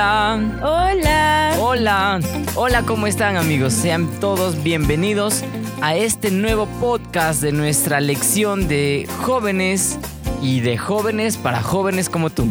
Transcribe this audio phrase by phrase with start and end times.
[0.00, 0.40] Hola.
[0.62, 1.56] Hola.
[1.60, 2.20] Hola.
[2.54, 3.74] Hola, ¿cómo están amigos?
[3.74, 5.44] Sean todos bienvenidos
[5.82, 9.98] a este nuevo podcast de nuestra lección de jóvenes
[10.40, 12.46] y de jóvenes para jóvenes como tú.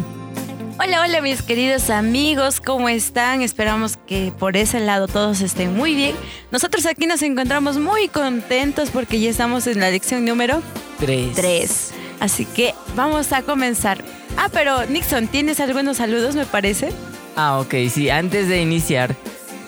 [0.78, 3.42] Hola, hola mis queridos amigos, ¿cómo están?
[3.42, 6.14] Esperamos que por ese lado todos estén muy bien.
[6.52, 10.62] Nosotros aquí nos encontramos muy contentos porque ya estamos en la lección número
[11.00, 11.34] 3.
[11.34, 11.94] 3.
[12.20, 14.04] Así que vamos a comenzar.
[14.36, 16.92] Ah, pero Nixon, ¿tienes algunos saludos, me parece?
[17.36, 19.14] Ah, ok, sí, antes de iniciar,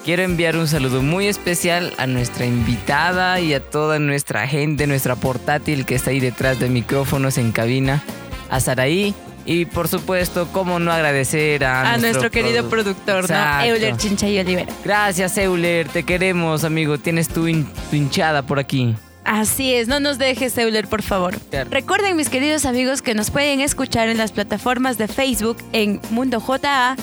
[0.04, 5.16] quiero enviar un saludo muy especial a nuestra invitada y a toda nuestra gente, nuestra
[5.16, 8.02] portátil que está ahí detrás de micrófonos en cabina,
[8.50, 9.14] a Saraí.
[9.44, 13.64] Y por supuesto, cómo no agradecer a, a nuestro, querido productor, ¿no?
[13.64, 14.72] Euler Chinchay Olivera.
[14.84, 16.96] Gracias, Euler, te queremos, amigo.
[16.98, 17.46] Tienes tu,
[17.90, 18.94] tu hinchada por aquí.
[19.24, 21.38] Así es, no nos dejes, Euler, por favor.
[21.50, 21.70] Claro.
[21.70, 26.40] Recuerden, mis queridos amigos, que nos pueden escuchar en las plataformas de Facebook en Mundo
[26.40, 26.96] JA.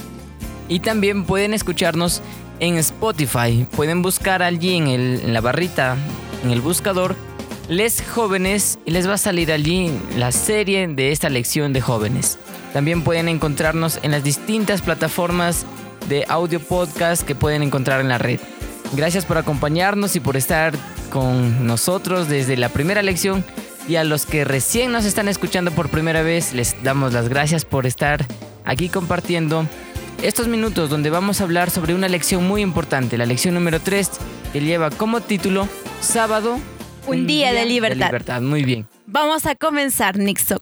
[0.70, 2.22] Y también pueden escucharnos
[2.60, 3.66] en Spotify.
[3.76, 5.98] Pueden buscar allí en, la barrita,
[6.44, 7.16] en el buscador,
[7.68, 12.38] Les Jóvenes y les va a salir allí la serie de esta lección de jóvenes.
[12.72, 15.66] También pueden encontrarnos en las distintas plataformas
[16.08, 18.40] de audio podcast que pueden encontrar en la red.
[18.94, 20.74] Gracias por acompañarnos y por estar
[21.10, 23.44] con nosotros desde la primera lección.
[23.88, 27.66] Y a los que recién nos están escuchando por primera vez, les damos las gracias
[27.66, 28.26] por estar
[28.66, 29.66] aquí compartiendo
[30.22, 34.10] estos minutos donde vamos a hablar sobre una lección muy importante, la lección número 3,
[34.52, 35.68] que lleva como título
[36.02, 36.60] Sábado.
[37.08, 37.98] Un, día, de, libertad.
[37.98, 38.42] de libertad.
[38.42, 38.88] Muy bien.
[39.08, 40.60] Vamos a comenzar, Nixon.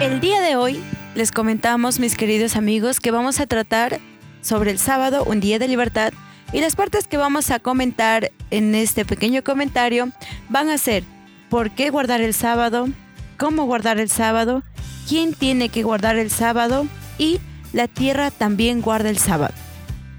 [0.00, 0.80] El día de hoy
[1.14, 4.00] les comentamos, mis queridos amigos, que vamos a tratar
[4.40, 6.12] sobre el sábado, un día de libertad,
[6.52, 10.08] y las partes que vamos a comentar en este pequeño comentario
[10.48, 11.04] van a ser
[11.48, 12.88] por qué guardar el sábado,
[13.36, 14.62] cómo guardar el sábado,
[15.08, 16.86] quién tiene que guardar el sábado
[17.18, 17.40] y
[17.72, 19.54] la tierra también guarda el sábado.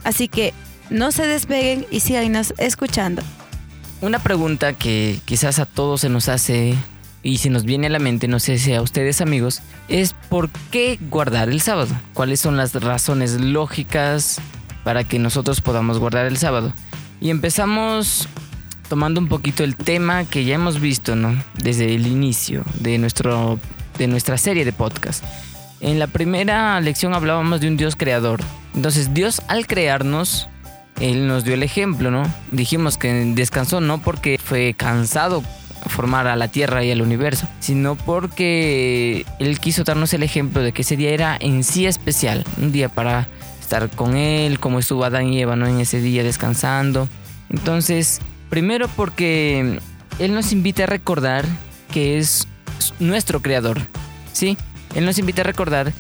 [0.03, 0.53] Así que
[0.89, 3.21] no se despeguen y síganos escuchando.
[4.01, 6.75] Una pregunta que quizás a todos se nos hace
[7.21, 10.49] y se nos viene a la mente, no sé si a ustedes amigos, es por
[10.71, 11.93] qué guardar el sábado.
[12.13, 14.39] ¿Cuáles son las razones lógicas
[14.83, 16.73] para que nosotros podamos guardar el sábado?
[17.19, 18.29] Y empezamos
[18.89, 21.41] tomando un poquito el tema que ya hemos visto, ¿no?
[21.53, 23.59] Desde el inicio de, nuestro,
[23.97, 25.23] de nuestra serie de podcast.
[25.79, 28.41] En la primera lección hablábamos de un Dios creador.
[28.75, 30.49] Entonces Dios al crearnos,
[30.99, 32.23] Él nos dio el ejemplo, ¿no?
[32.51, 35.43] Dijimos que descansó no porque fue cansado
[35.87, 40.73] formar a la Tierra y al universo, sino porque Él quiso darnos el ejemplo de
[40.73, 43.29] que ese día era en sí especial, un día para
[43.61, 45.67] estar con Él, como estuvo Adán y Eva, ¿no?
[45.67, 47.07] En ese día descansando.
[47.49, 49.79] Entonces, primero porque
[50.19, 51.45] Él nos invita a recordar
[51.91, 52.47] que es
[52.99, 53.79] nuestro creador,
[54.33, 54.57] ¿sí?
[54.95, 55.93] Él nos invita a recordar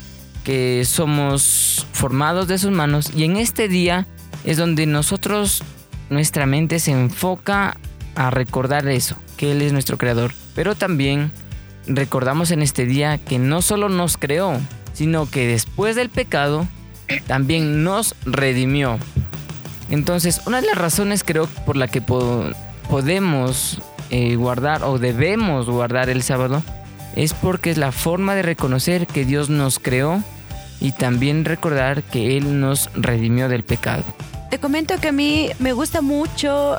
[0.43, 4.07] que somos formados de sus manos y en este día
[4.43, 5.63] es donde nosotros,
[6.09, 7.77] nuestra mente se enfoca
[8.15, 10.33] a recordar eso, que Él es nuestro creador.
[10.55, 11.31] Pero también
[11.87, 14.59] recordamos en este día que no solo nos creó,
[14.93, 16.67] sino que después del pecado
[17.27, 18.99] también nos redimió.
[19.89, 22.43] Entonces, una de las razones creo por la que po
[22.89, 26.63] podemos eh, guardar o debemos guardar el sábado
[27.15, 30.23] es porque es la forma de reconocer que Dios nos creó
[30.79, 34.03] y también recordar que Él nos redimió del pecado.
[34.49, 36.77] Te comento que a mí me gusta mucho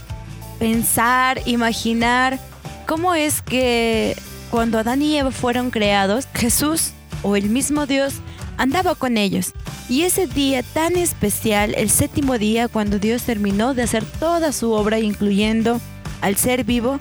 [0.59, 2.39] pensar, imaginar
[2.87, 4.17] cómo es que
[4.51, 6.93] cuando Adán y Eva fueron creados, Jesús
[7.23, 8.15] o el mismo Dios
[8.61, 9.55] andaba con ellos.
[9.89, 14.73] Y ese día tan especial, el séptimo día, cuando Dios terminó de hacer toda su
[14.73, 15.81] obra, incluyendo
[16.21, 16.99] al ser vivo,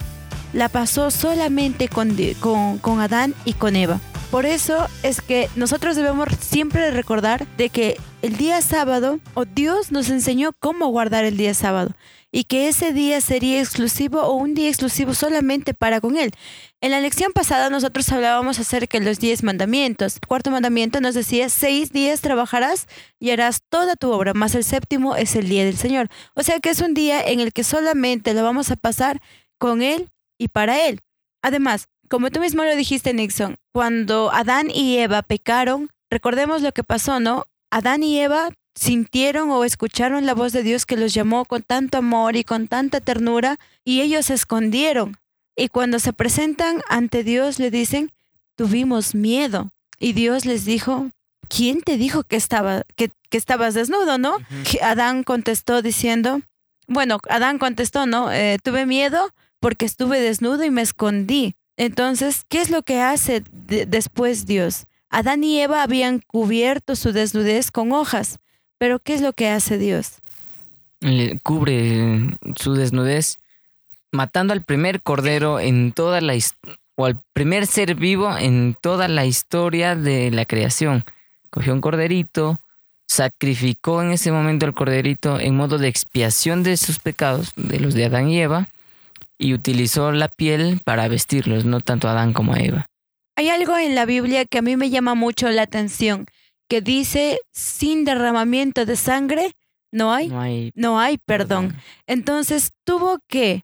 [0.54, 4.00] la pasó solamente con, con, con, Adán y con Eva.
[4.32, 9.92] Por eso es que nosotros debemos siempre recordar de que el día sábado, o Dios
[9.92, 11.96] nos enseñó cómo guardar el día sábado,
[12.32, 16.32] y que ese día sería exclusivo o un día exclusivo solamente para con Él.
[16.80, 20.18] En la lección pasada nosotros hablábamos acerca de los diez mandamientos.
[20.18, 22.86] El cuarto mandamiento nos decía, seis días trabajarás
[23.20, 26.08] y harás toda tu obra, más el séptimo es el día del Señor.
[26.36, 29.22] O sea que es un día en el que solamente lo vamos a pasar
[29.58, 31.00] con Él y para Él.
[31.42, 36.84] Además, como tú mismo lo dijiste, Nixon, cuando Adán y Eva pecaron, recordemos lo que
[36.84, 37.46] pasó, ¿no?
[37.72, 41.98] Adán y Eva sintieron o escucharon la voz de Dios que los llamó con tanto
[41.98, 45.18] amor y con tanta ternura y ellos se escondieron.
[45.56, 48.12] Y cuando se presentan ante Dios le dicen,
[48.56, 49.72] tuvimos miedo.
[50.00, 51.10] Y Dios les dijo,
[51.50, 54.38] ¿quién te dijo que, estaba, que, que estabas desnudo, no?
[54.38, 54.82] Uh -huh.
[54.82, 56.42] Adán contestó diciendo,
[56.88, 58.32] bueno, Adán contestó, ¿no?
[58.32, 61.56] Eh, tuve miedo porque estuve desnudo y me escondí.
[61.80, 64.86] Entonces, ¿qué es lo que hace de- después Dios?
[65.10, 68.40] Adán y Eva habían cubierto su desnudez con hojas,
[68.78, 70.16] pero ¿qué es lo que hace Dios?
[71.00, 73.40] Le cubre su desnudez
[74.12, 76.34] matando al primer cordero en toda la
[76.96, 81.06] o al primer ser vivo en toda la historia de la creación.
[81.50, 82.60] Cogió un corderito,
[83.08, 87.94] sacrificó en ese momento al corderito en modo de expiación de sus pecados, de los
[87.94, 88.68] de Adán y Eva,
[89.40, 92.86] y utilizó la piel para vestirlos, no tanto a Adán como a Eva.
[93.36, 96.26] Hay algo en la Biblia que a mí me llama mucho la atención,
[96.68, 99.54] que dice, sin derramamiento de sangre,
[99.92, 101.76] no hay, No hay no hay perdón.
[102.06, 103.64] Entonces tuvo que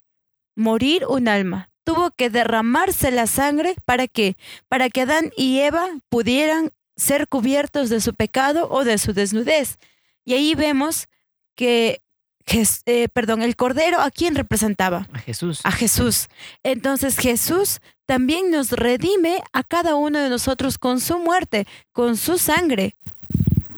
[0.56, 4.36] morir un alma, tuvo que derramarse la sangre para que
[4.68, 9.78] para que Adán y Eva pudieran ser cubiertos de su pecado o de su desnudez.
[10.24, 11.07] Y ahí vemos
[11.56, 12.01] que
[12.47, 15.07] eh, perdón, el cordero a quién representaba?
[15.13, 15.62] a Jesús.
[15.63, 16.27] A Jesús.
[16.63, 22.38] Entonces Jesús también nos redime a cada uno de nosotros con su muerte, con su
[22.38, 22.95] sangre.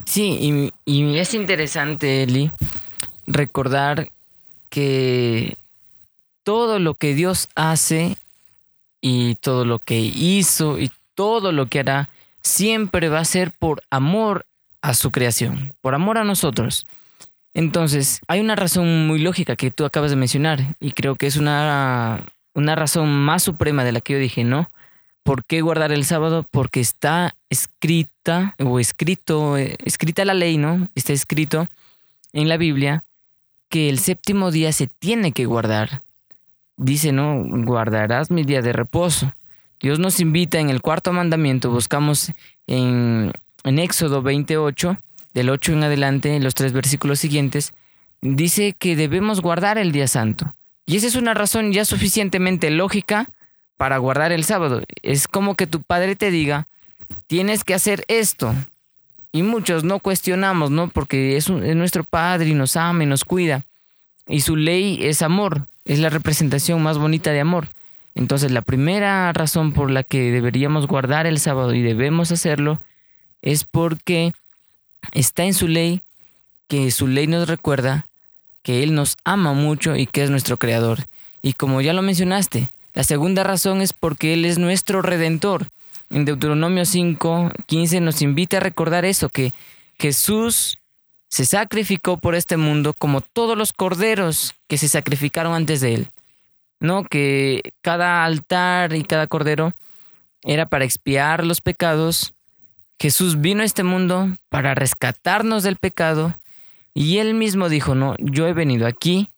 [0.05, 2.51] Sí, y, y es interesante, Eli,
[3.25, 4.09] recordar
[4.69, 5.57] que
[6.43, 8.15] todo lo que Dios hace
[9.01, 12.09] y todo lo que hizo y todo lo que hará
[12.41, 14.45] siempre va a ser por amor
[14.81, 16.85] a su creación, por amor a nosotros.
[17.57, 21.37] Entonces, hay una razón muy lógica que tú acabas de mencionar y creo que es
[21.37, 22.23] una,
[22.53, 24.69] una razón más suprema de la que yo dije, ¿no?
[25.23, 26.45] ¿Por qué guardar el sábado?
[26.51, 30.87] Porque está escrita o escrito, escrita la ley, ¿no?
[30.93, 31.67] Está escrito
[32.31, 33.03] en la Biblia
[33.69, 36.03] que el séptimo día se tiene que guardar.
[36.75, 37.43] Dice, ¿no?
[37.43, 39.33] Guardarás mi día de reposo.
[39.79, 42.33] Dios nos invita en el cuarto mandamiento, buscamos
[42.67, 43.33] en,
[43.63, 44.95] en Éxodo 28,
[45.37, 47.75] del 8 en adelante, en los tres versículos siguientes,
[48.21, 50.55] dice que debemos guardar el día santo.
[50.87, 53.29] Y esa es una razón ya suficientemente lógica
[53.77, 54.81] para guardar el sábado.
[55.03, 56.67] Es como que tu padre te diga,
[57.27, 58.55] tienes que hacer esto.
[59.31, 60.87] Y muchos no cuestionamos, ¿no?
[60.87, 63.63] Porque es, es nuestro padre y nos ama y nos cuida.
[64.27, 67.67] Y su ley es amor, es la representación más bonita de amor.
[68.15, 72.81] Entonces la primera razón por la que deberíamos guardar el sábado y debemos hacerlo
[73.43, 74.31] es porque
[75.13, 76.01] está en su ley,
[76.67, 78.07] que su ley nos recuerda
[78.63, 81.07] que Él nos ama mucho y que es nuestro creador.
[81.41, 85.67] Y como ya lo mencionaste, la segunda razón es porque Él es nuestro redentor.
[86.09, 89.53] En Deuteronomio 5, 15 nos invita a recordar eso, que
[89.99, 90.77] Jesús
[91.29, 96.09] se sacrificó por este mundo como todos los corderos que se sacrificaron antes de Él.
[96.79, 97.03] ¿No?
[97.03, 99.73] Que cada altar y cada cordero
[100.43, 102.33] era para expiar los pecados.
[102.99, 106.37] Jesús vino a este mundo para rescatarnos del pecado
[106.93, 109.29] y él mismo dijo, no, yo he venido aquí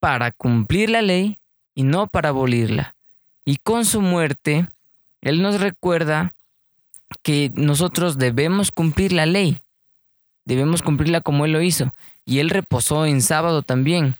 [0.00, 1.38] para cumplir la ley
[1.74, 2.96] y no para abolirla.
[3.44, 4.68] Y con su muerte,
[5.20, 6.34] él nos recuerda
[7.22, 9.58] que nosotros debemos cumplir la ley,
[10.46, 11.94] debemos cumplirla como él lo hizo.
[12.24, 14.16] Y él reposó en sábado también,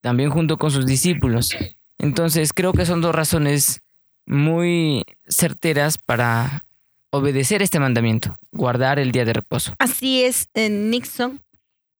[0.00, 1.54] también junto con sus discípulos.
[1.98, 3.82] Entonces creo que son dos razones
[4.24, 6.64] muy certeras para
[7.12, 9.74] obedecer este mandamiento, guardar el día de reposo.
[9.78, 11.40] Así es, eh, Nixon.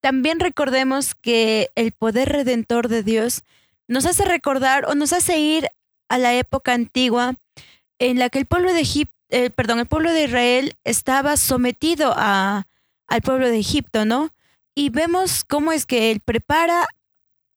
[0.01, 3.43] También recordemos que el poder redentor de Dios
[3.87, 5.69] nos hace recordar o nos hace ir
[6.09, 7.37] a la época antigua
[7.99, 9.15] en la que el pueblo de Egipto,
[9.55, 12.67] perdón, el pueblo de Israel estaba sometido a,
[13.07, 14.31] al pueblo de Egipto, ¿no?
[14.75, 16.87] Y vemos cómo es que él prepara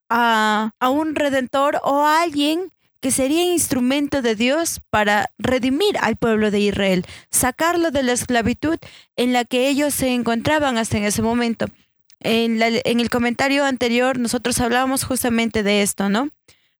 [0.09, 2.71] a, a un redentor o a alguien
[3.05, 8.79] que sería instrumento de Dios para redimir al pueblo de Israel, sacarlo de la esclavitud
[9.15, 11.67] en la que ellos se encontraban hasta en ese momento.
[12.19, 16.31] En, el comentario anterior nosotros hablábamos justamente de esto, ¿no?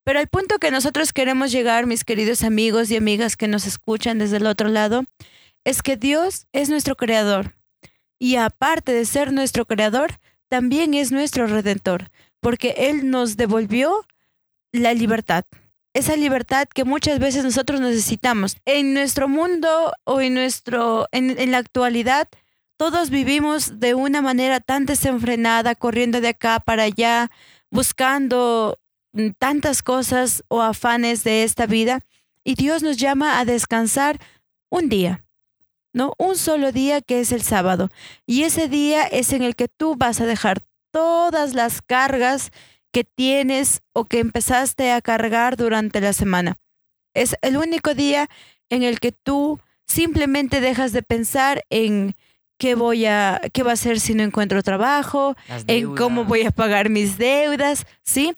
[0.04, 4.18] Pero el punto que nosotros queremos llegar, mis queridos amigos y amigas que nos escuchan
[4.18, 5.04] desde el otro lado,
[5.64, 7.54] es que Dios es nuestro creador.
[8.18, 14.08] Y aparte de ser nuestro creador, también es nuestro redentor, porque Él nos devolvió
[14.72, 15.46] la libertad.
[15.96, 18.58] Esa libertad que muchas veces nosotros necesitamos.
[18.66, 22.28] En nuestro mundo o en, nuestro, en, en la actualidad,
[22.76, 27.32] todos vivimos de una manera tan desenfrenada, corriendo de acá para allá,
[27.72, 28.78] buscando
[29.14, 32.02] mm, tantas cosas o afanes de esta vida.
[32.44, 34.20] Y Dios nos llama a descansar
[34.70, 35.24] un día,
[35.94, 36.12] ¿no?
[36.18, 37.88] Un solo día que es el sábado.
[38.26, 40.62] Y ese día es en el que tú vas a dejar
[40.92, 42.52] todas las cargas
[42.96, 46.56] que tienes o que empezaste a cargar durante la semana.
[47.14, 48.30] Es el único día
[48.70, 52.16] en el que tú simplemente dejas de pensar en
[52.58, 55.36] qué voy a qué va a hacer si no encuentro trabajo,
[55.68, 58.34] en cómo voy a pagar mis deudas, ¿sí?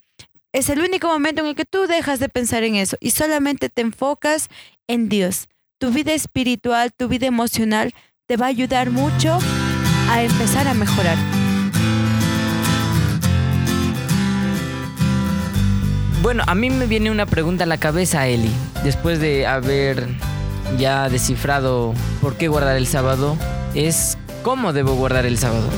[0.52, 3.68] es el único momento en el que tú dejas de pensar en eso y solamente
[3.68, 4.48] te enfocas
[4.88, 5.46] en Dios.
[5.78, 7.94] Tu vida espiritual, tu vida emocional
[8.26, 9.38] te va a ayudar mucho
[10.10, 11.37] a empezar a mejorar.
[16.22, 18.50] Bueno, a mí me viene una pregunta a la cabeza, Eli.
[18.82, 20.08] Después de haber
[20.76, 23.36] ya descifrado por qué guardar el sábado,
[23.74, 25.68] es cómo debo guardar el sábado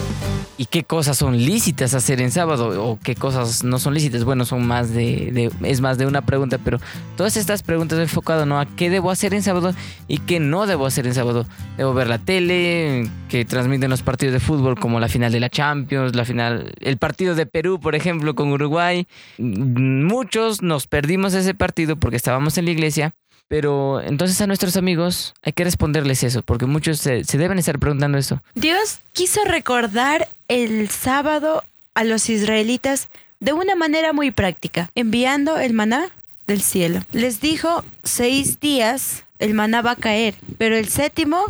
[0.61, 4.25] y qué cosas son lícitas hacer en sábado o qué cosas no son lícitas.
[4.25, 6.79] Bueno, son más de, es más de una pregunta, pero
[7.17, 8.61] todas estas preguntas enfocado ¿no?
[8.61, 9.73] a qué debo hacer en sábado
[10.07, 11.47] y qué no debo hacer en sábado.
[11.79, 15.49] Debo ver la tele, que transmiten los partidos de fútbol como la final de la
[15.49, 19.07] Champions, la final, el partido de Perú, por ejemplo, con Uruguay.
[19.39, 23.15] Muchos nos perdimos ese partido porque estábamos en la iglesia
[23.51, 28.17] pero entonces a nuestros amigos hay que responderles eso, porque muchos se, deben estar preguntando
[28.17, 28.41] eso.
[28.55, 31.65] Dios quiso recordar el sábado
[31.95, 33.09] a los israelitas
[33.41, 36.11] de una manera muy práctica, enviando el maná
[36.47, 37.01] del cielo.
[37.11, 41.45] Les dijo, seis días el maná va a caer, pero el séptimo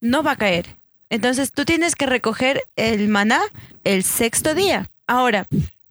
[0.00, 0.74] no va a caer.
[1.10, 3.42] Entonces tú tienes que recoger el maná
[3.84, 4.88] el sexto día.
[5.06, 5.46] Ahora,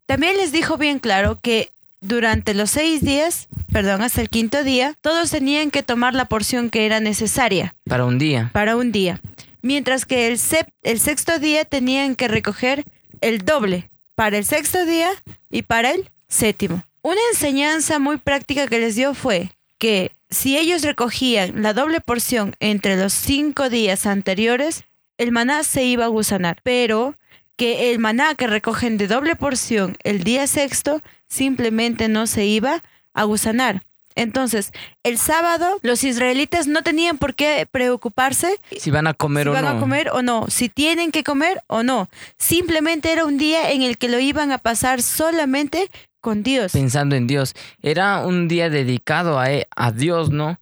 [0.06, 1.70] también les dijo bien claro que
[2.02, 6.68] durante los seis días, perdón, hasta el quinto día, todos tenían que tomar la porción
[6.68, 7.74] que era necesaria.
[7.88, 8.50] Para un día.
[8.52, 9.20] Para un día.
[9.62, 10.38] Mientras que el,
[10.82, 12.84] el sexto día tenían que recoger
[13.20, 15.10] el doble para el sexto día
[15.48, 16.82] y para el séptimo.
[17.02, 22.54] Una enseñanza muy práctica que les dio fue que si ellos recogían la doble porción
[22.58, 24.84] entre los cinco días anteriores,
[25.18, 26.58] el maná se iba a gusanar.
[26.64, 27.14] Pero
[27.62, 32.82] que el maná que recogen de doble porción el día sexto simplemente no se iba
[33.14, 33.84] a gusanar.
[34.16, 34.72] Entonces,
[35.04, 39.62] el sábado los israelitas no tenían por qué preocuparse si van a comer o van
[39.64, 39.70] no.
[39.70, 42.08] a comer o no, si tienen que comer o no.
[42.36, 45.88] Simplemente era un día en el que lo iban a pasar solamente
[46.20, 46.72] con Dios.
[46.72, 47.54] Pensando en Dios.
[47.80, 50.58] Era un día dedicado a, a Dios, ¿no?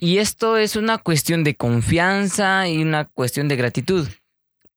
[0.00, 4.08] Y esto es una cuestión de confianza y una cuestión de gratitud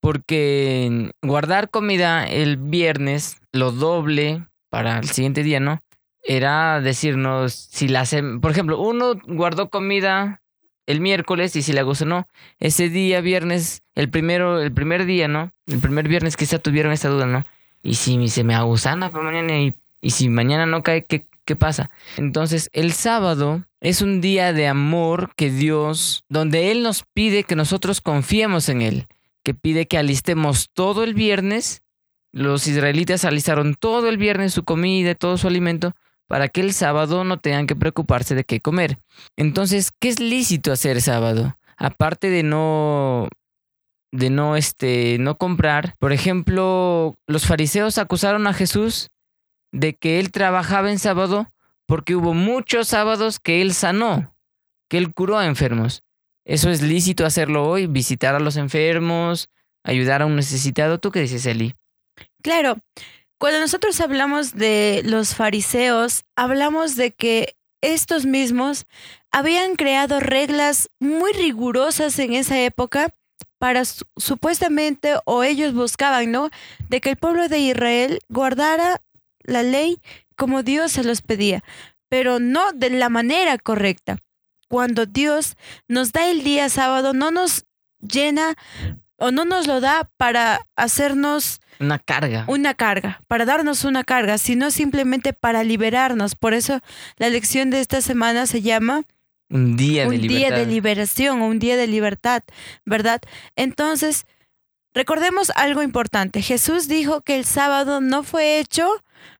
[0.05, 5.81] porque guardar comida el viernes, lo doble para el siguiente día, ¿no?
[6.23, 8.03] Era decirnos si la
[8.39, 10.43] por ejemplo, uno guardó comida
[10.85, 12.27] el miércoles y si la gustó no,
[12.59, 15.51] ese día viernes, el primero, el primer día, ¿no?
[15.65, 17.43] El primer viernes quizá tuvieron esa duda, ¿no?
[17.81, 21.55] Y si se me agusana para mañana y, y si mañana no cae, ¿qué, ¿qué
[21.55, 21.89] pasa?
[22.17, 27.55] Entonces, el sábado es un día de amor que Dios, donde Él nos pide que
[27.55, 29.07] nosotros confiemos en Él
[29.45, 31.83] que pide que alistemos todo el viernes.
[32.33, 35.93] Los israelitas alistaron todo el viernes su comida, todo su alimento,
[36.27, 38.97] para que el sábado no tengan que preocuparse de qué comer.
[39.37, 41.57] Entonces, ¿qué es lícito hacer sábado?
[41.77, 43.29] Aparte de no
[44.11, 49.09] de no este no comprar, por ejemplo, los fariseos acusaron a Jesús
[49.71, 51.51] de que él trabajaba en sábado
[51.85, 54.33] porque hubo muchos sábados que él sanó,
[54.89, 56.04] que él curó a enfermos.
[56.45, 57.87] ¿Eso es lícito hacerlo hoy?
[57.87, 59.49] ¿Visitar a los enfermos?
[59.83, 60.99] ¿Ayudar a un necesitado?
[60.99, 61.75] ¿Tú qué dices, Eli?
[62.43, 62.77] Claro.
[63.39, 68.85] Cuando nosotros hablamos de los fariseos, hablamos de que estos mismos
[69.31, 73.13] habían creado reglas muy rigurosas en esa época
[73.57, 76.49] para supuestamente, o ellos buscaban, ¿no?
[76.89, 79.01] De que el pueblo de Israel guardara
[79.41, 79.99] la ley
[80.35, 81.63] como Dios se los pedía,
[82.09, 84.19] pero no de la manera correcta
[84.67, 85.55] cuando Dios
[85.87, 87.65] nos da el día sábado, no nos
[87.99, 88.55] llena
[89.17, 92.45] o no nos lo da para hacernos una carga.
[92.47, 96.35] Una carga, para darnos una carga, sino simplemente para liberarnos.
[96.35, 96.79] Por eso
[97.17, 99.03] la lección de esta semana se llama
[99.49, 102.43] un día de un día de liberación o un día de libertad,
[102.85, 103.21] ¿verdad?
[103.55, 104.25] Entonces,
[104.93, 106.41] recordemos algo importante.
[106.41, 108.89] Jesús dijo que el sábado no fue hecho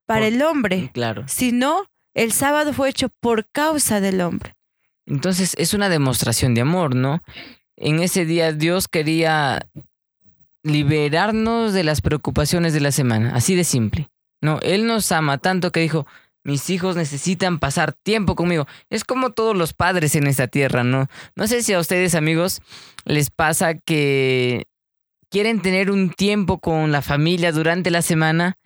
[0.06, 1.24] para el hombre, claro.
[1.28, 4.54] sino el sábado fue hecho por causa del hombre.
[5.06, 7.22] Entonces es una demostración de amor, ¿no?
[7.78, 9.68] En ese día Dios quería
[10.64, 14.10] liberarnos de las preocupaciones de la semana, así de simple.
[14.42, 16.08] No, Él nos ama tanto que dijo,
[16.44, 18.68] mis hijos necesitan pasar tiempo conmigo.
[18.90, 21.08] Es como todos los padres en esta tierra, ¿no?
[21.36, 22.62] No sé si a ustedes amigos
[23.04, 24.68] les pasa que
[25.30, 28.58] quieren tener un tiempo con la familia durante la semana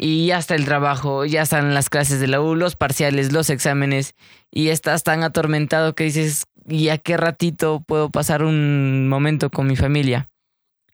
[0.00, 3.50] y ya está el trabajo, ya están las clases de la U, los parciales, los
[3.50, 4.14] exámenes,
[4.50, 9.66] y estás tan atormentado que dices, ¿y a qué ratito puedo pasar un momento con
[9.66, 10.30] mi familia?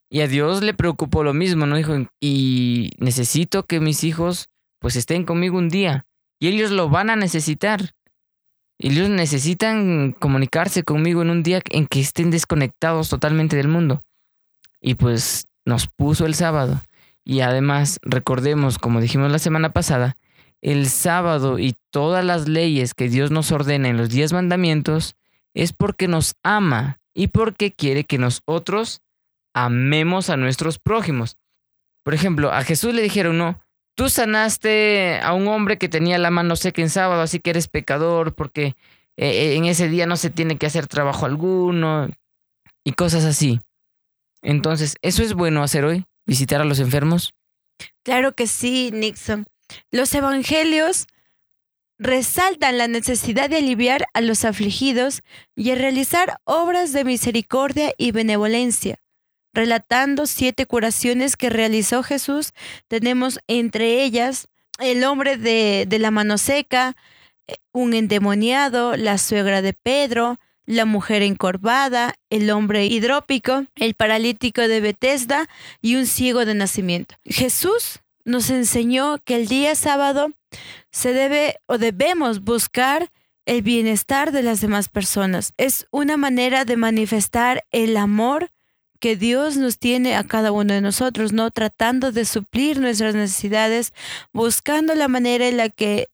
[0.09, 1.77] Y a Dios le preocupó lo mismo, ¿no?
[1.77, 6.07] Dijo, y necesito que mis hijos pues estén conmigo un día,
[6.41, 7.93] y ellos lo van a necesitar.
[8.79, 14.03] Ellos necesitan comunicarse conmigo en un día en que estén desconectados totalmente del mundo.
[14.81, 16.83] Y pues nos puso el sábado.
[17.25, 20.17] Y además, recordemos, como dijimos la semana pasada,
[20.61, 25.17] el sábado y todas las leyes que Dios nos ordena en los diez mandamientos
[25.55, 29.03] es porque nos ama y porque quiere que nosotros
[29.55, 31.37] amemos a nuestros prójimos.
[32.03, 33.61] Por ejemplo, a Jesús le dijeron, no,
[33.95, 37.69] tú sanaste a un hombre que tenía la mano seca en sábado, así que eres
[37.69, 38.75] pecador porque
[39.17, 42.09] eh, en ese día no se tiene que hacer trabajo alguno
[42.85, 43.61] y cosas así.
[44.43, 46.05] Entonces, ¿eso es bueno hacer hoy?
[46.27, 47.35] ¿Visitar a los enfermos?
[48.03, 49.47] Claro que sí, Nixon.
[49.91, 51.07] Los evangelios
[51.99, 55.23] resaltan la necesidad de aliviar a los afligidos
[55.55, 58.99] y realizar obras de misericordia y benevolencia.
[59.53, 62.53] Relatando siete curaciones que realizó Jesús,
[62.89, 64.49] tenemos entre ellas
[64.81, 66.97] el hombre de, de la mano seca,
[67.47, 74.63] eh, un endemoniado, la suegra de Pedro, la mujer encorvada, el hombre hidrópico, el paralítico
[74.63, 75.49] de Bethesda
[75.81, 77.17] y un ciego de nacimiento.
[77.25, 80.33] Jesús nos enseñó que el día sábado
[80.91, 83.11] se debe o debemos buscar
[83.47, 85.53] el bienestar de las demás personas.
[85.59, 88.51] Es una manera de manifestar el amor
[89.01, 91.51] que Dios nos tiene a cada uno de nosotros, ¿no?
[91.51, 93.93] Tratando de suplir nuestras necesidades,
[94.33, 96.09] buscando la manera en la que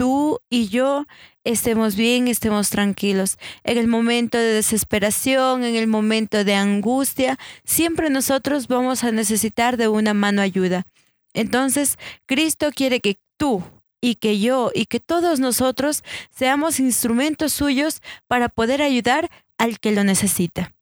[0.00, 1.04] tú y yo
[1.44, 3.36] estemos bien, estemos tranquilos.
[3.64, 9.76] En el momento de desesperación, en el momento de angustia, siempre nosotros vamos a necesitar
[9.76, 10.86] de una mano ayuda.
[11.34, 13.62] Entonces, Cristo quiere que tú
[14.00, 19.28] y que yo y que todos nosotros seamos instrumentos suyos para poder ayudar
[19.58, 20.72] al que lo necesita.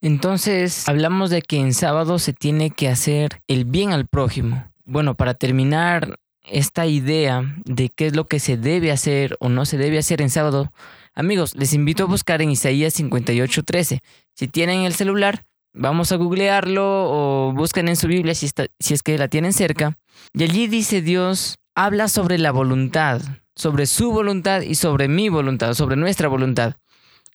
[0.00, 4.70] Entonces, hablamos de que en sábado se tiene que hacer el bien al prójimo.
[4.84, 9.64] Bueno, para terminar esta idea de qué es lo que se debe hacer o no
[9.64, 10.72] se debe hacer en sábado,
[11.14, 14.00] amigos, les invito a buscar en Isaías 58:13.
[14.34, 18.48] Si tienen el celular, vamos a googlearlo o busquen en su Biblia si,
[18.78, 19.98] si es que la tienen cerca.
[20.32, 23.20] Y allí dice Dios, habla sobre la voluntad,
[23.54, 26.74] sobre su voluntad y sobre mi voluntad, sobre nuestra voluntad.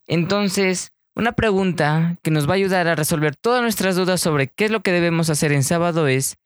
[0.07, 4.65] Entonces, una pregunta que nos va a ayudar a resolver todas nuestras dudas sobre qué
[4.65, 6.37] es lo que debemos hacer en sábado es,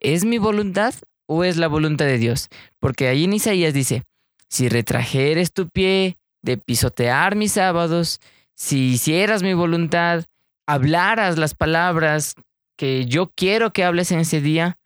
[0.00, 0.94] ¿es mi voluntad
[1.26, 2.48] o es la voluntad de Dios?
[2.80, 4.04] Porque ahí en Isaías dice,
[4.48, 8.20] si retrajeres tu pie de pisotear mis sábados,
[8.54, 10.24] si hicieras mi voluntad,
[10.66, 12.34] hablaras las palabras
[12.76, 14.78] que yo quiero que hables en ese día,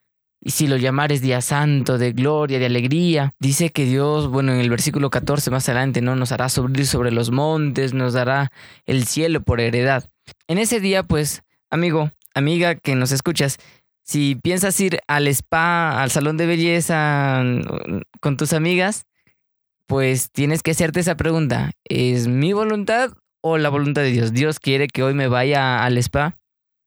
[0.43, 4.61] y si lo llamares día santo, de gloria, de alegría, dice que Dios, bueno, en
[4.61, 6.17] el versículo 14 más adelante, ¿no?
[6.17, 8.51] Nos hará subir sobre los montes, nos dará
[8.87, 10.09] el cielo por heredad.
[10.49, 13.59] En ese día, pues, amigo, amiga que nos escuchas,
[14.11, 17.45] si piensas ir al spa, al salón de belleza
[18.21, 19.05] con tus amigas,
[19.87, 21.71] pues tienes que hacerte esa pregunta.
[21.85, 24.33] ¿Es mi voluntad o la voluntad de Dios?
[24.33, 26.37] ¿Dios quiere que hoy me vaya al spa?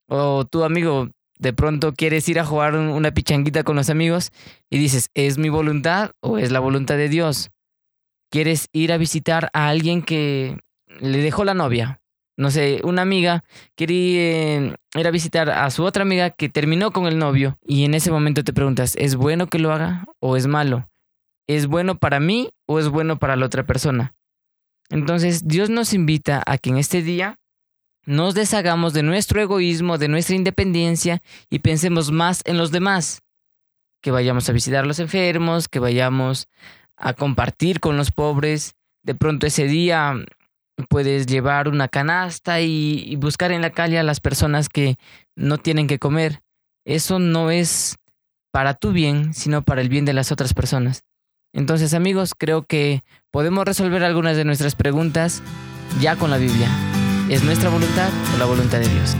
[0.06, 1.08] O tu amigo,
[1.38, 4.30] de pronto quieres ir a jugar una pichanguita con los amigos
[4.68, 7.50] y dices, ¿es mi voluntad o es la voluntad de Dios?
[8.30, 10.58] ¿Quieres ir a visitar a alguien que
[11.00, 12.02] le dejó la novia?
[12.36, 13.44] No sé, una amiga
[13.76, 17.94] quiere ir a visitar a su otra amiga que terminó con el novio y en
[17.94, 20.88] ese momento te preguntas, ¿es bueno que lo haga o es malo?
[21.46, 24.14] ¿Es bueno para mí o es bueno para la otra persona?
[24.90, 27.38] Entonces Dios nos invita a que en este día
[28.04, 33.22] nos deshagamos de nuestro egoísmo, de nuestra independencia y pensemos más en los demás.
[34.02, 36.48] Que vayamos a visitar a los enfermos, que vayamos
[36.96, 38.74] a compartir con los pobres.
[39.02, 40.14] De pronto ese día
[40.88, 44.96] puedes llevar una canasta y, buscar en la calle a las personas que
[45.36, 46.42] no tienen que comer.
[46.84, 47.96] Eso no es
[48.52, 51.02] para tu bien, sino para el bien de las otras personas.
[51.52, 55.42] Entonces amigos, creo que podemos resolver algunas de nuestras preguntas
[56.00, 56.68] ya con la Biblia.
[57.28, 59.16] ¿Es nuestra voluntad o la voluntad de Dios?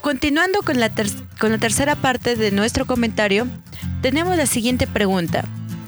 [0.00, 0.90] Continuando con la,
[1.38, 3.46] con la tercera parte de nuestro comentario,
[4.02, 5.44] tenemos la siguiente pregunta.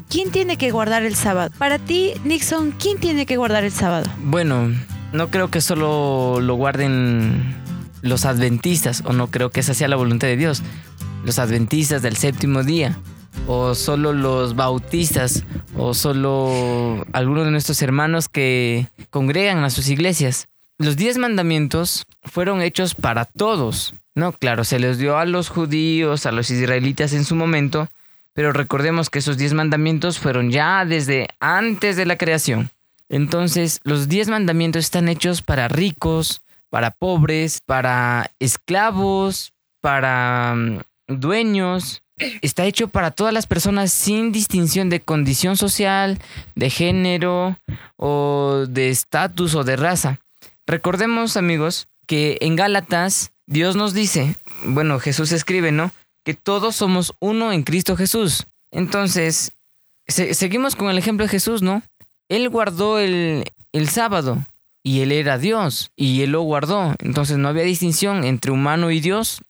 [0.09, 1.51] ¿Quién tiene que guardar el sábado?
[1.59, 4.09] Para ti, Nixon, ¿quién tiene que guardar el sábado?
[4.19, 4.71] Bueno,
[5.13, 7.57] no creo que solo lo guarden
[8.03, 10.63] los adventistas, o no creo que esa sea la voluntad de Dios,
[11.25, 12.97] los adventistas del séptimo día,
[13.49, 15.45] o solo los bautistas,
[15.77, 20.49] o solo algunos de nuestros hermanos que congregan a sus iglesias.
[20.79, 24.33] Los diez mandamientos fueron hechos para todos, ¿no?
[24.33, 27.89] Claro, se les dio a los judíos, a los israelitas en su momento,
[28.35, 32.71] pero recordemos que esos diez mandamientos fueron ya desde antes de la creación.
[33.09, 42.03] Entonces, los diez mandamientos están hechos para ricos, para pobres, para esclavos, para mm, dueños,
[42.43, 46.19] está hecho para todas las personas sin distinción de condición social,
[46.55, 47.57] de género
[47.97, 50.21] o de estatus o de raza.
[50.67, 55.93] Recordemos, amigos, que en Gálatas Dios nos dice, bueno, Jesús escribe, ¿no?
[56.25, 58.47] Que todos somos uno en Cristo Jesús.
[58.73, 59.53] Entonces,
[60.09, 61.83] seguimos con el ejemplo de Jesús, ¿no?
[62.29, 64.45] Él guardó el, el sábado
[64.83, 66.95] y él era Dios y él lo guardó.
[66.99, 69.43] Entonces no había distinción entre humano y Dios,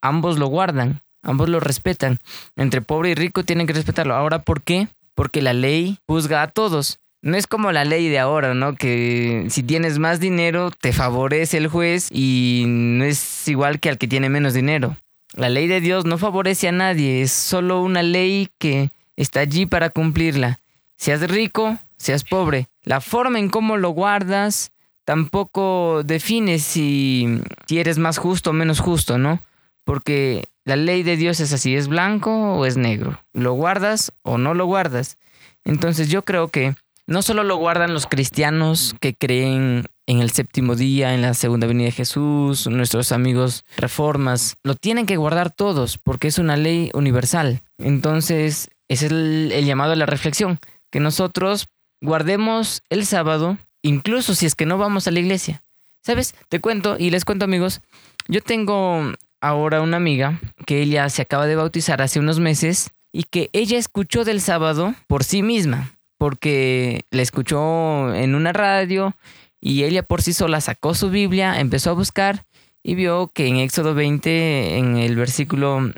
[0.00, 2.18] ambos lo guardan, ambos lo respetan.
[2.56, 4.14] Entre pobre y rico tienen que respetarlo.
[4.14, 4.88] Ahora, ¿por qué?
[5.14, 6.98] Porque la ley juzga a todos.
[7.22, 8.74] No es como la ley de ahora, ¿no?
[8.74, 13.98] Que si tienes más dinero te favorece el juez y no es igual que al
[13.98, 14.96] que tiene menos dinero.
[15.34, 19.66] La ley de Dios no favorece a nadie, es solo una ley que está allí
[19.66, 20.58] para cumplirla.
[20.96, 22.66] Seas rico, seas pobre.
[22.82, 24.72] La forma en cómo lo guardas
[25.04, 29.40] tampoco define si, si eres más justo o menos justo, ¿no?
[29.84, 33.20] Porque la ley de Dios es así, es blanco o es negro.
[33.32, 35.18] Lo guardas o no lo guardas.
[35.64, 36.74] Entonces yo creo que
[37.12, 41.66] no solo lo guardan los cristianos que creen en el séptimo día, en la segunda
[41.66, 46.90] venida de Jesús, nuestros amigos reformas, lo tienen que guardar todos porque es una ley
[46.94, 47.60] universal.
[47.78, 50.58] Entonces, ese es el, el llamado a la reflexión,
[50.90, 51.68] que nosotros
[52.00, 55.62] guardemos el sábado incluso si es que no vamos a la iglesia.
[56.04, 56.34] ¿Sabes?
[56.48, 57.80] Te cuento y les cuento amigos,
[58.26, 63.24] yo tengo ahora una amiga que ella se acaba de bautizar hace unos meses y
[63.24, 65.92] que ella escuchó del sábado por sí misma,
[66.22, 69.16] porque la escuchó en una radio
[69.60, 72.44] y ella por sí sola sacó su Biblia, empezó a buscar
[72.80, 75.92] y vio que en Éxodo 20, en el versículo 8,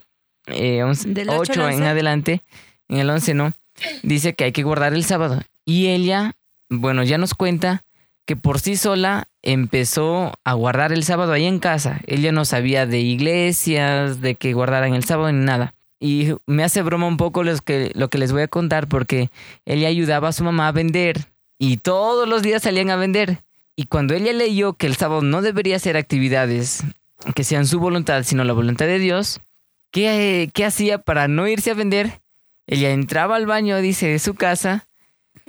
[0.47, 2.41] eh, en adelante,
[2.89, 3.53] en el 11 no,
[4.03, 5.43] dice que hay que guardar el sábado.
[5.67, 6.37] Y ella
[6.71, 7.83] bueno, ya nos cuenta
[8.25, 12.01] que por sí sola empezó a guardar el sábado ahí en casa.
[12.07, 15.75] Ella no sabía de iglesias, de que guardaran el sábado ni nada.
[16.05, 19.31] Y me hace broma un poco que, lo que les voy a contar porque
[19.65, 23.43] ella ayudaba a su mamá a vender y todos los días salían a vender.
[23.75, 26.85] Y cuando ella leyó que el sábado no debería ser actividades
[27.35, 29.41] que sean su voluntad, sino la voluntad de Dios,
[29.93, 32.21] ¿qué, qué hacía para no irse a vender?
[32.67, 34.87] Ella entraba al baño, dice, de su casa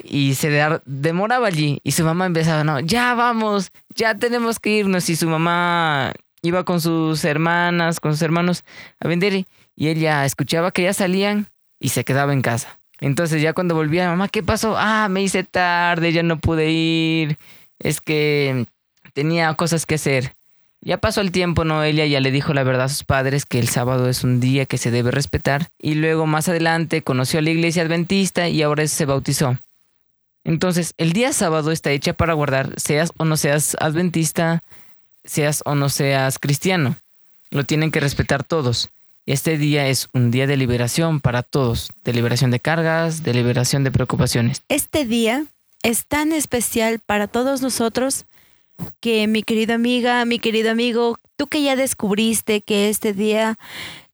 [0.02, 0.50] y se
[0.86, 5.28] demoraba allí y su mamá empezaba, no, ya vamos, ya tenemos que irnos y su
[5.28, 8.64] mamá iba con sus hermanas, con sus hermanos
[9.02, 11.48] a vender y ella escuchaba que ya salían
[11.80, 12.80] y se quedaba en casa.
[13.00, 14.76] Entonces ya cuando volvía, mamá, ¿qué pasó?
[14.78, 17.38] Ah, me hice tarde, ya no pude ir,
[17.80, 18.66] es que
[19.14, 20.34] tenía cosas que hacer.
[20.82, 23.70] Ya pasó el tiempo, Noelia ya le dijo la verdad a sus padres que el
[23.70, 27.50] sábado es un día que se debe respetar y luego más adelante conoció a la
[27.50, 29.58] iglesia adventista y ahora se bautizó.
[30.44, 34.64] Entonces, el día sábado está hecha para guardar, seas o no seas adventista,
[35.24, 36.96] seas o no seas cristiano.
[37.50, 38.90] Lo tienen que respetar todos.
[39.28, 43.84] Este día es un día de liberación para todos, de liberación de cargas, de liberación
[43.84, 44.62] de preocupaciones.
[44.70, 45.46] Este día
[45.82, 48.26] es tan especial para todos nosotros
[49.00, 53.58] que mi querida amiga, mi querido amigo, tú que ya descubriste que este día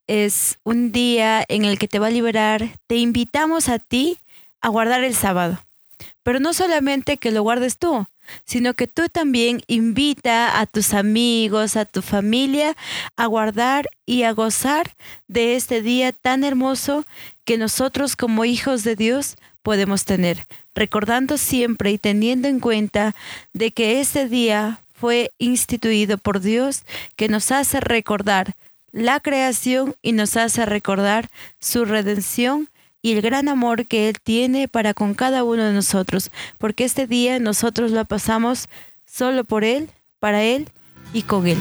[0.06, 4.18] es un día en el que te va a liberar, te invitamos a ti
[4.62, 5.62] a guardar el sábado.
[6.22, 8.06] Pero no solamente que lo guardes tú,
[8.44, 12.76] sino que tú también invita a tus amigos, a tu familia
[13.16, 14.94] a guardar y a gozar
[15.28, 17.04] de este día tan hermoso
[17.44, 23.14] que nosotros como hijos de Dios podemos tener, recordando siempre y teniendo en cuenta
[23.52, 26.84] de que este día fue instituido por Dios
[27.16, 28.54] que nos hace recordar
[28.92, 32.68] la creación y nos hace recordar su redención
[33.02, 37.06] y el gran amor que Él tiene para con cada uno de nosotros, porque este
[37.06, 38.68] día nosotros lo pasamos
[39.04, 40.70] solo por Él, para Él
[41.12, 41.58] y con Él.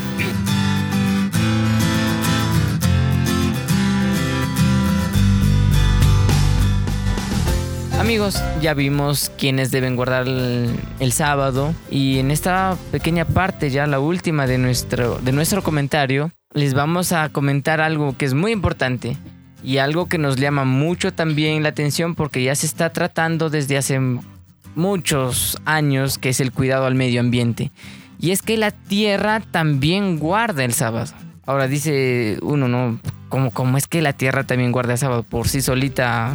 [8.00, 14.00] Amigos, ya vimos quiénes deben guardar el, sábado y en esta pequeña parte, ya la
[14.00, 19.18] última de nuestro, de nuestro comentario, les vamos a comentar algo que es muy importante
[19.64, 23.78] y algo que nos llama mucho también la atención porque ya se está tratando desde
[23.78, 24.00] hace
[24.76, 27.72] muchos años, que es el cuidado al medio ambiente.
[28.20, 31.12] Y es que la tierra también guarda el sábado.
[31.46, 33.00] Ahora dice uno, ¿no?
[33.30, 35.24] ¿Cómo, cómo es que la tierra también guarda el sábado?
[35.24, 36.34] ¿Por sí solita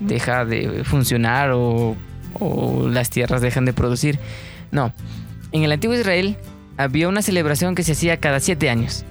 [0.00, 1.96] deja de funcionar o,
[2.34, 4.18] o las tierras dejan de producir?
[4.70, 4.92] No.
[5.52, 6.36] En el antiguo Israel
[6.76, 9.04] había una celebración que se hacía cada siete años.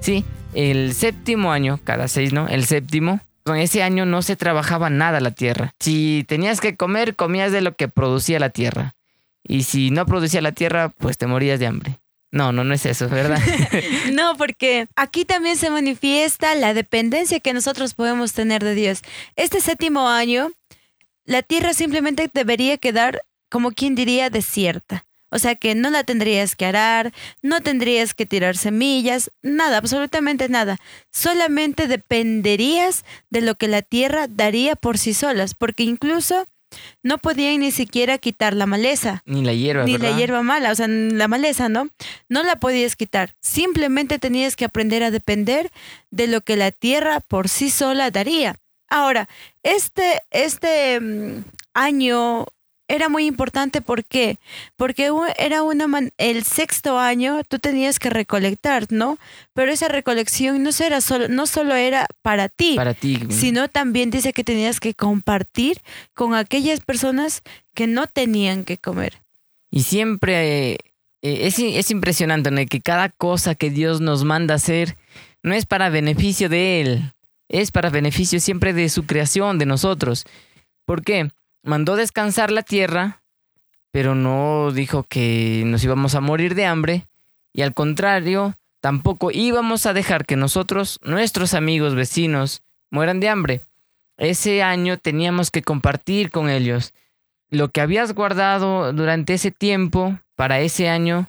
[0.00, 2.48] Sí, el séptimo año, cada seis, ¿no?
[2.48, 5.74] El séptimo, con ese año no se trabajaba nada la tierra.
[5.80, 8.94] Si tenías que comer, comías de lo que producía la tierra.
[9.42, 11.98] Y si no producía la tierra, pues te morías de hambre.
[12.30, 13.38] No, no, no es eso, ¿verdad?
[14.12, 19.02] no, porque aquí también se manifiesta la dependencia que nosotros podemos tener de Dios.
[19.36, 20.50] Este séptimo año,
[21.24, 25.04] la tierra simplemente debería quedar, como quien diría, desierta.
[25.32, 30.50] O sea que no la tendrías que arar, no tendrías que tirar semillas, nada, absolutamente
[30.50, 30.76] nada.
[31.10, 36.46] Solamente dependerías de lo que la tierra daría por sí solas, porque incluso
[37.02, 39.22] no podían ni siquiera quitar la maleza.
[39.24, 39.84] Ni la hierba.
[39.84, 41.88] Ni la hierba mala, o sea, la maleza, ¿no?
[42.28, 43.34] No la podías quitar.
[43.40, 45.70] Simplemente tenías que aprender a depender
[46.10, 48.56] de lo que la tierra por sí sola daría.
[48.90, 49.30] Ahora,
[49.62, 52.46] este, este mm, año
[52.92, 53.80] era muy importante.
[53.80, 54.38] ¿Por qué?
[54.76, 55.86] Porque era una
[56.18, 59.18] el sexto año tú tenías que recolectar, ¿no?
[59.54, 64.10] Pero esa recolección no, era solo, no solo era para ti, para ti, sino también
[64.10, 65.80] dice que tenías que compartir
[66.14, 67.42] con aquellas personas
[67.74, 69.22] que no tenían que comer.
[69.70, 70.78] Y siempre eh,
[71.22, 72.64] es, es, impresionante ¿no?
[72.66, 74.96] que cada cosa que Dios nos manda hacer
[75.42, 77.12] no es para beneficio de Él,
[77.48, 80.24] es para beneficio siempre de su creación, de nosotros.
[80.84, 81.30] ¿Por qué?
[81.62, 83.22] Mandó descansar la tierra,
[83.90, 87.06] pero no dijo que nos íbamos a morir de hambre,
[87.52, 93.60] y al contrario, tampoco íbamos a dejar que nosotros, nuestros amigos, vecinos, mueran de hambre.
[94.16, 96.92] Ese año teníamos que compartir con ellos
[97.50, 101.28] lo que habías guardado durante ese tiempo para ese año,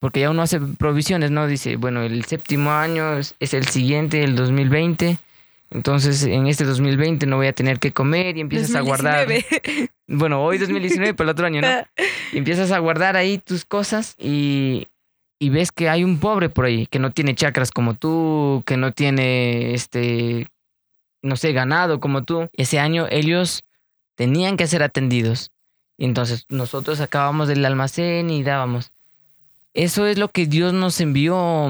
[0.00, 1.46] porque ya uno hace provisiones, ¿no?
[1.46, 5.18] Dice, bueno, el séptimo año es, el siguiente, el 2020
[5.70, 9.28] entonces, en este 2020 no voy a tener que comer y empiezas a guardar.
[10.08, 11.68] Bueno, hoy 2019, pero el otro año, ¿no?
[12.32, 14.88] Y empiezas a guardar ahí tus cosas y,
[15.38, 18.76] y ves que hay un pobre por ahí que no tiene chakras como tú, que
[18.76, 20.48] no tiene, este,
[21.22, 22.48] no sé, ganado como tú.
[22.54, 23.62] Ese año ellos
[24.16, 25.52] tenían que ser atendidos.
[25.96, 28.90] Y entonces nosotros acabamos del almacén y dábamos.
[29.72, 31.68] Eso es lo que Dios nos envió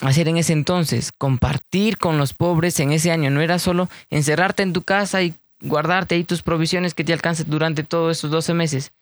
[0.00, 3.30] hacer en ese entonces, compartir con los pobres en ese año.
[3.30, 7.46] No era solo encerrarte en tu casa y guardarte ahí tus provisiones que te alcancen
[7.48, 8.92] durante todos esos 12 meses,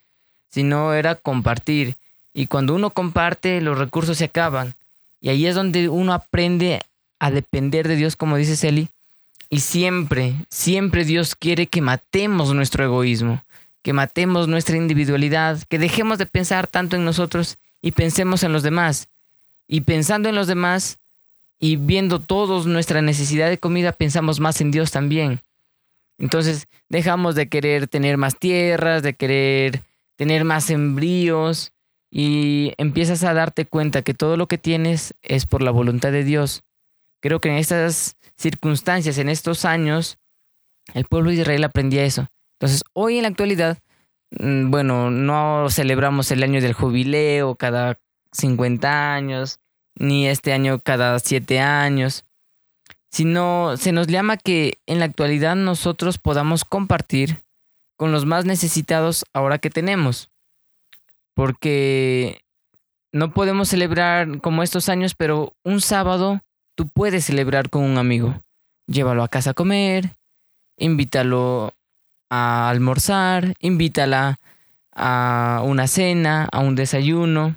[0.50, 1.96] sino era compartir.
[2.34, 4.74] Y cuando uno comparte, los recursos se acaban.
[5.20, 6.80] Y ahí es donde uno aprende
[7.18, 8.88] a depender de Dios, como dice Celi.
[9.50, 13.42] Y siempre, siempre Dios quiere que matemos nuestro egoísmo,
[13.82, 18.62] que matemos nuestra individualidad, que dejemos de pensar tanto en nosotros y pensemos en los
[18.62, 19.08] demás
[19.68, 20.98] y pensando en los demás
[21.60, 25.40] y viendo todos nuestra necesidad de comida, pensamos más en Dios también.
[26.18, 29.82] Entonces dejamos de querer tener más tierras, de querer
[30.16, 31.72] tener más embrios
[32.10, 36.24] y empiezas a darte cuenta que todo lo que tienes es por la voluntad de
[36.24, 36.62] Dios.
[37.20, 40.18] Creo que en estas circunstancias, en estos años,
[40.94, 42.28] el pueblo de Israel aprendía eso.
[42.58, 43.78] Entonces, hoy en la actualidad,
[44.30, 47.98] mm, bueno, no celebramos el año del jubileo cada
[48.32, 49.60] 50 años,
[49.94, 52.24] ni este año cada 7 años,
[53.10, 57.42] sino se nos llama que en la actualidad nosotros podamos compartir
[57.96, 60.30] con los más necesitados ahora que tenemos.
[61.34, 62.42] Porque
[63.12, 66.40] no podemos celebrar como estos años, pero un sábado
[66.74, 68.42] tú puedes celebrar con un amigo.
[68.86, 70.16] Llévalo a casa a comer,
[70.76, 71.74] invítalo
[72.30, 74.38] a almorzar, invítala
[74.92, 77.56] a una cena, a un desayuno.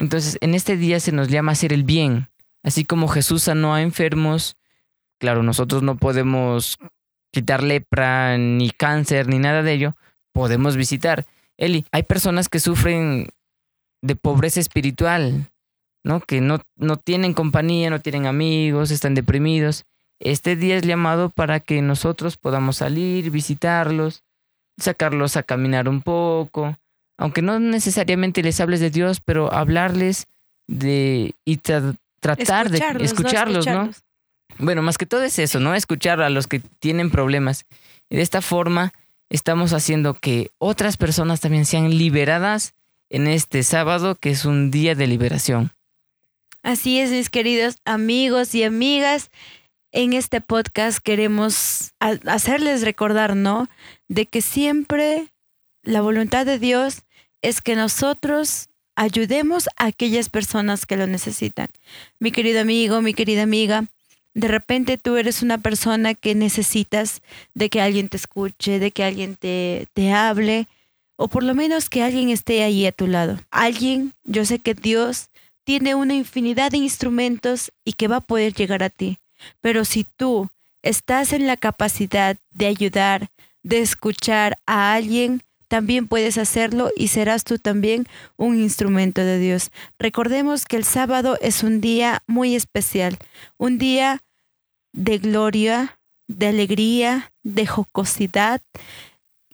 [0.00, 2.30] Entonces, en este día se nos llama hacer el bien.
[2.62, 4.56] Así como Jesús sanó a enfermos,
[5.18, 6.78] claro, nosotros no podemos
[7.30, 9.96] quitar lepra, ni cáncer, ni nada de ello,
[10.32, 11.26] podemos visitar.
[11.58, 13.28] Eli, hay personas que sufren
[14.00, 15.50] de pobreza espiritual,
[16.02, 16.20] ¿no?
[16.20, 19.84] Que no, no tienen compañía, no tienen amigos, están deprimidos.
[20.18, 24.24] Este día es llamado para que nosotros podamos salir, visitarlos,
[24.78, 26.78] sacarlos a caminar un poco,
[27.20, 30.26] aunque no necesariamente les hables de Dios, pero hablarles
[30.66, 33.90] de y tratar de escucharlos, ¿no?
[34.58, 35.74] Bueno, más que todo es eso, ¿no?
[35.74, 37.66] Escuchar a los que tienen problemas.
[38.08, 38.94] Y de esta forma
[39.28, 42.72] estamos haciendo que otras personas también sean liberadas
[43.10, 45.72] en este sábado, que es un día de liberación.
[46.62, 49.30] Así es, mis queridos amigos y amigas.
[49.92, 53.68] En este podcast queremos hacerles recordar, ¿no?
[54.08, 55.28] De que siempre
[55.82, 57.02] la voluntad de Dios
[57.42, 61.68] es que nosotros ayudemos a aquellas personas que lo necesitan.
[62.18, 63.86] Mi querido amigo, mi querida amiga,
[64.34, 67.22] de repente tú eres una persona que necesitas
[67.54, 70.68] de que alguien te escuche, de que alguien te, te hable,
[71.16, 73.38] o por lo menos que alguien esté ahí a tu lado.
[73.50, 75.28] Alguien, yo sé que Dios
[75.64, 79.18] tiene una infinidad de instrumentos y que va a poder llegar a ti.
[79.60, 80.48] Pero si tú
[80.82, 83.28] estás en la capacidad de ayudar,
[83.62, 88.06] de escuchar a alguien, también puedes hacerlo y serás tú también
[88.36, 89.70] un instrumento de Dios.
[90.00, 93.18] Recordemos que el sábado es un día muy especial,
[93.56, 94.20] un día
[94.92, 98.60] de gloria, de alegría, de jocosidad,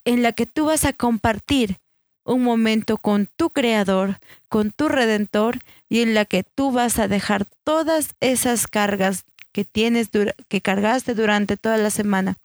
[0.07, 1.77] en la que tú vas a compartir
[2.25, 4.17] un momento con tu creador,
[4.49, 5.59] con tu redentor
[5.91, 10.09] y en la que tú vas a dejar todas esas cargas que tienes
[10.49, 12.39] que cargaste durante toda la semana.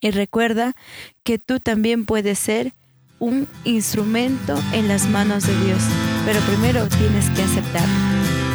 [0.00, 0.74] Y recuerda
[1.24, 2.72] que tú también puedes ser
[3.18, 5.82] un instrumento en las manos de Dios,
[6.24, 8.47] pero primero tienes que aceptarlo.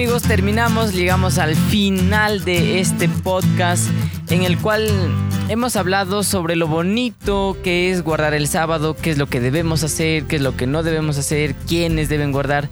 [0.00, 3.90] Amigos, terminamos, llegamos al final de este podcast
[4.30, 4.88] en el cual
[5.50, 9.84] hemos hablado sobre lo bonito que es guardar el sábado, qué es lo que debemos
[9.84, 12.70] hacer, qué es lo que no debemos hacer, quiénes deben guardar.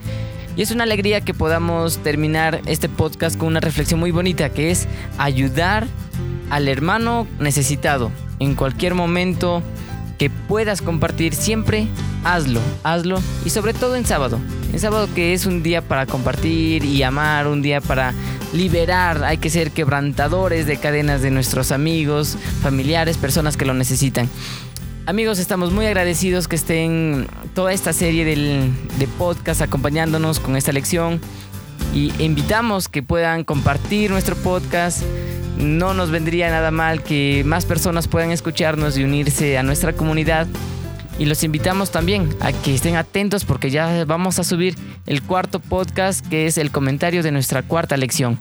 [0.57, 4.71] Y es una alegría que podamos terminar este podcast con una reflexión muy bonita que
[4.71, 4.89] es
[5.19, 5.87] ayudar
[6.49, 9.63] al hermano necesitado en cualquier momento
[10.17, 11.89] que puedas compartir siempre,
[12.25, 14.41] hazlo, hazlo y sobre todo en sábado.
[14.73, 18.15] En sábado que es un día para compartir y amar, un día para
[18.53, 24.29] liberar, hay que ser quebrantadores de cadenas de nuestros amigos, familiares, personas que lo necesitan.
[25.07, 31.21] Amigos, estamos muy agradecidos que estén toda esta serie de podcast acompañándonos con esta lección
[31.95, 35.03] y invitamos que puedan compartir nuestro podcast
[35.59, 40.47] no nos vendría nada mal que más personas puedan escucharnos y unirse a nuestra comunidad.
[41.19, 44.77] Y los invitamos también a que estén atentos porque ya vamos a subir
[45.07, 48.39] el cuarto podcast que es el comentario de nuestra cuarta lección.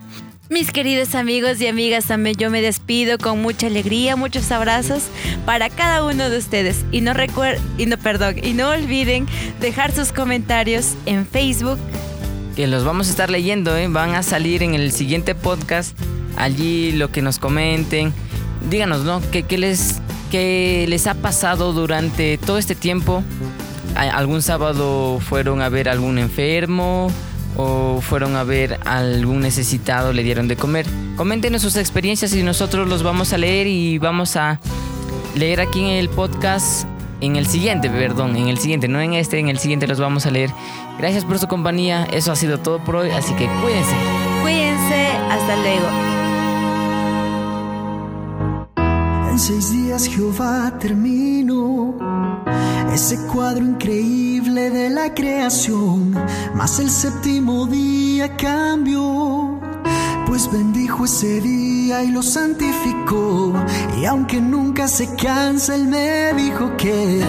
[0.50, 5.04] Mis queridos amigos y amigas, también yo me despido con mucha alegría, muchos abrazos
[5.46, 6.86] para cada uno de ustedes.
[6.90, 9.28] Y no recuerden, y no, perdón, y no olviden
[9.60, 11.78] dejar sus comentarios en Facebook.
[12.56, 13.90] Que los vamos a estar leyendo, ¿eh?
[13.90, 15.98] van a salir en el siguiente podcast
[16.38, 18.14] allí lo que nos comenten.
[18.70, 19.22] Díganos, ¿no?
[19.32, 23.24] ¿Qué, les, qué les ha pasado durante todo este tiempo?
[23.96, 27.12] ¿Algún sábado fueron a ver algún enfermo?
[27.56, 30.86] ¿O fueron a ver algún necesitado, le dieron de comer?
[31.16, 34.60] Coméntenos sus experiencias y nosotros los vamos a leer y vamos a
[35.36, 36.88] leer aquí en el podcast
[37.22, 40.26] en el siguiente, perdón, en el siguiente, no en este, en el siguiente los vamos
[40.26, 40.52] a leer.
[41.00, 43.96] Gracias por su compañía, eso ha sido todo por hoy, así que cuídense.
[44.42, 46.17] Cuídense, hasta luego.
[49.38, 51.96] En seis días Jehová terminó
[52.92, 56.16] ese cuadro increíble de la creación,
[56.56, 59.60] mas el séptimo día cambió.
[60.26, 63.54] Pues bendijo ese día y lo santificó.
[64.02, 67.24] Y aunque nunca se cansa, Él me dijo que